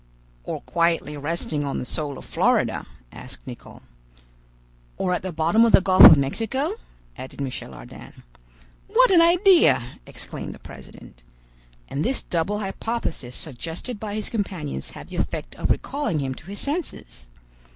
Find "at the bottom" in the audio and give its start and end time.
5.13-5.63